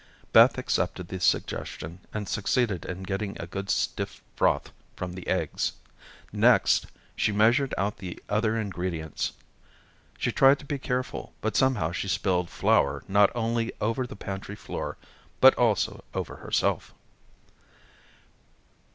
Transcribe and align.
Beth 0.33 0.57
accepted 0.57 1.09
the 1.09 1.19
suggestion 1.19 1.99
and 2.11 2.27
succeeded 2.27 2.85
in 2.85 3.03
getting 3.03 3.39
a 3.39 3.45
good 3.45 3.69
stiff 3.69 4.23
froth 4.35 4.71
from 4.95 5.13
the 5.13 5.27
eggs. 5.27 5.73
Next, 6.33 6.87
she 7.15 7.31
measured 7.31 7.75
out 7.77 7.97
the 7.99 8.19
other 8.27 8.57
ingredients. 8.57 9.33
She 10.17 10.31
tried 10.31 10.57
to 10.57 10.65
be 10.65 10.79
careful, 10.79 11.33
but 11.39 11.55
somehow 11.55 11.91
she 11.91 12.07
spilled 12.07 12.49
flour 12.49 13.03
not 13.07 13.29
only 13.35 13.73
over 13.79 14.07
the 14.07 14.15
pantry 14.15 14.55
floor 14.55 14.97
but 15.39 15.53
also 15.53 16.03
over 16.15 16.37
herself. 16.37 16.95